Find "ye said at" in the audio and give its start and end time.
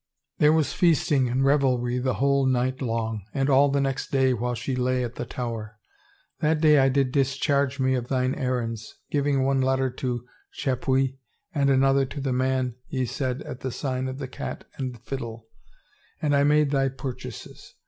12.89-13.59